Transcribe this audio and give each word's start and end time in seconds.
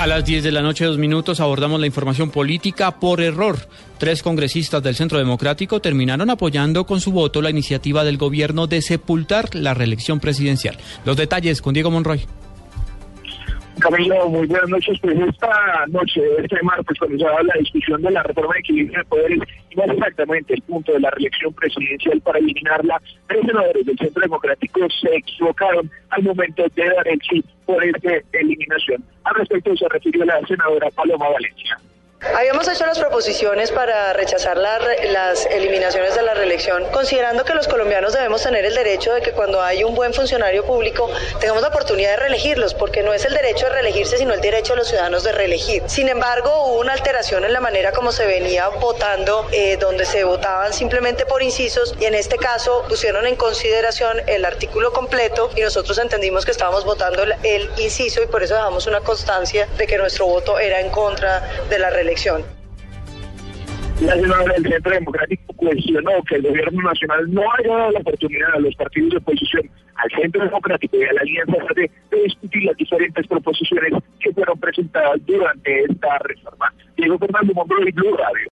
A 0.00 0.06
las 0.06 0.24
10 0.24 0.44
de 0.44 0.52
la 0.52 0.62
noche, 0.62 0.84
dos 0.84 0.96
minutos, 0.96 1.40
abordamos 1.40 1.80
la 1.80 1.86
información 1.86 2.30
política 2.30 3.00
por 3.00 3.20
error. 3.20 3.56
Tres 3.98 4.22
congresistas 4.22 4.80
del 4.80 4.94
Centro 4.94 5.18
Democrático 5.18 5.80
terminaron 5.80 6.30
apoyando 6.30 6.86
con 6.86 7.00
su 7.00 7.10
voto 7.10 7.42
la 7.42 7.50
iniciativa 7.50 8.04
del 8.04 8.16
gobierno 8.16 8.68
de 8.68 8.80
sepultar 8.80 9.56
la 9.56 9.74
reelección 9.74 10.20
presidencial. 10.20 10.76
Los 11.04 11.16
detalles 11.16 11.60
con 11.60 11.74
Diego 11.74 11.90
Monroy. 11.90 12.20
Camilo, 13.80 14.28
muy 14.28 14.46
buenas 14.46 14.68
noches. 14.68 14.98
Pues 15.00 15.18
esta 15.18 15.84
noche, 15.88 16.20
este 16.42 16.62
martes, 16.62 16.96
cuando 16.96 17.18
se 17.18 17.24
la 17.24 17.54
discusión 17.58 18.00
de 18.00 18.10
la 18.12 18.22
reforma 18.22 18.54
de 18.54 18.60
equilibrio 18.60 18.98
de 18.98 19.04
poderes, 19.04 19.38
y 19.70 19.76
más 19.76 19.88
exactamente 19.88 20.54
el 20.54 20.62
punto 20.62 20.92
de 20.92 21.00
la 21.00 21.10
reelección 21.10 21.52
presidencial 21.54 22.20
para 22.20 22.38
eliminarla, 22.38 23.00
tres 23.26 23.40
senadores 23.46 23.84
del 23.84 23.98
Centro 23.98 24.22
Democrático 24.22 24.80
se 25.00 25.16
equivocaron 25.16 25.90
al 26.10 26.22
momento 26.22 26.62
de 26.74 26.84
dar 26.84 27.08
el 27.08 27.20
sí 27.28 27.44
por 27.66 27.82
esta 27.84 28.10
eliminación. 28.32 29.04
Al 29.28 29.34
respecto 29.34 29.76
se 29.76 29.86
refirió 29.90 30.24
la 30.24 30.40
senadora 30.46 30.90
Paloma 30.90 31.28
Valencia. 31.28 31.78
Habíamos 32.20 32.66
hecho 32.66 32.84
las 32.84 32.98
proposiciones 32.98 33.70
para 33.70 34.12
rechazar 34.12 34.56
las 34.56 35.46
eliminaciones 35.46 36.16
de 36.16 36.22
la 36.22 36.34
reelección, 36.34 36.84
considerando 36.90 37.44
que 37.44 37.54
los 37.54 37.68
colombianos 37.68 38.12
debemos 38.12 38.42
tener 38.42 38.64
el 38.64 38.74
derecho 38.74 39.14
de 39.14 39.22
que 39.22 39.30
cuando 39.30 39.62
hay 39.62 39.84
un 39.84 39.94
buen 39.94 40.12
funcionario 40.12 40.64
público 40.64 41.08
tengamos 41.38 41.62
la 41.62 41.68
oportunidad 41.68 42.10
de 42.10 42.16
reelegirlos, 42.16 42.74
porque 42.74 43.04
no 43.04 43.14
es 43.14 43.24
el 43.24 43.34
derecho 43.34 43.66
de 43.66 43.72
reelegirse, 43.72 44.18
sino 44.18 44.34
el 44.34 44.40
derecho 44.40 44.72
de 44.72 44.78
los 44.78 44.88
ciudadanos 44.88 45.22
de 45.22 45.30
reelegir. 45.30 45.84
Sin 45.86 46.08
embargo, 46.08 46.50
hubo 46.64 46.80
una 46.80 46.94
alteración 46.94 47.44
en 47.44 47.52
la 47.52 47.60
manera 47.60 47.92
como 47.92 48.10
se 48.10 48.26
venía 48.26 48.66
votando, 48.68 49.46
eh, 49.52 49.76
donde 49.76 50.04
se 50.04 50.24
votaban 50.24 50.72
simplemente 50.72 51.24
por 51.24 51.40
incisos, 51.40 51.94
y 52.00 52.06
en 52.06 52.16
este 52.16 52.36
caso 52.36 52.84
pusieron 52.88 53.26
en 53.26 53.36
consideración 53.36 54.22
el 54.26 54.44
artículo 54.44 54.92
completo 54.92 55.52
y 55.54 55.60
nosotros 55.60 55.96
entendimos 55.98 56.44
que 56.44 56.50
estábamos 56.50 56.84
votando 56.84 57.22
el, 57.22 57.36
el 57.44 57.70
inciso 57.76 58.20
y 58.24 58.26
por 58.26 58.42
eso 58.42 58.54
dejamos 58.54 58.88
una 58.88 59.00
constancia 59.02 59.68
de 59.76 59.86
que 59.86 59.96
nuestro 59.98 60.26
voto 60.26 60.58
era 60.58 60.80
en 60.80 60.90
contra 60.90 61.48
de 61.70 61.78
la 61.78 61.90
reelección 61.90 62.07
elección. 62.08 62.42
La 64.00 64.14
senadora 64.14 64.54
del 64.54 64.72
Centro 64.72 64.92
Democrático 64.92 65.52
cuestionó 65.56 66.10
que 66.28 66.36
el 66.36 66.42
gobierno 66.42 66.82
nacional 66.82 67.34
no 67.34 67.42
haya 67.52 67.76
dado 67.76 67.90
la 67.90 67.98
oportunidad 67.98 68.54
a 68.54 68.60
los 68.60 68.74
partidos 68.76 69.10
de 69.10 69.16
oposición, 69.16 69.68
al 69.96 70.10
Centro 70.22 70.44
Democrático 70.44 70.96
y 70.96 71.02
a 71.02 71.12
la 71.14 71.20
Alianza 71.20 71.56
Verde 71.64 71.90
de 72.10 72.22
discutir 72.22 72.62
las 72.62 72.76
diferentes 72.76 73.26
proposiciones 73.26 73.92
que 74.20 74.32
fueron 74.32 74.58
presentadas 74.60 75.16
durante 75.26 75.82
esta 75.82 76.18
reforma. 76.18 76.72
Diego 76.96 77.18
Fernando 77.18 77.52
Monroy, 77.54 77.90
Blue 77.90 78.16
Radio. 78.16 78.46